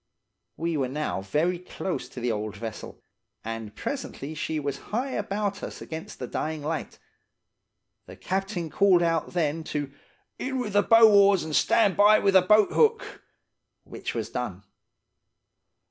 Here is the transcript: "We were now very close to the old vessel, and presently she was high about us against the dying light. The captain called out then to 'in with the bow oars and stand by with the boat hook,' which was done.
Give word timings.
"We 0.57 0.77
were 0.77 0.87
now 0.89 1.21
very 1.21 1.59
close 1.59 2.09
to 2.09 2.19
the 2.19 2.31
old 2.31 2.55
vessel, 2.57 3.03
and 3.43 3.75
presently 3.75 4.33
she 4.33 4.59
was 4.59 4.79
high 4.89 5.11
about 5.11 5.61
us 5.61 5.79
against 5.79 6.17
the 6.17 6.25
dying 6.25 6.63
light. 6.63 6.97
The 8.07 8.15
captain 8.15 8.71
called 8.71 9.03
out 9.03 9.33
then 9.33 9.63
to 9.65 9.91
'in 10.39 10.57
with 10.57 10.73
the 10.73 10.81
bow 10.81 11.07
oars 11.07 11.43
and 11.43 11.55
stand 11.55 11.95
by 11.95 12.17
with 12.17 12.33
the 12.33 12.41
boat 12.41 12.71
hook,' 12.71 13.21
which 13.83 14.15
was 14.15 14.31
done. 14.31 14.63